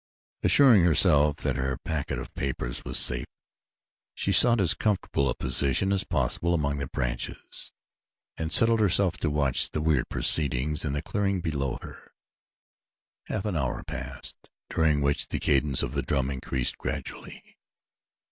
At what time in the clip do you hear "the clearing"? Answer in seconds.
10.93-11.39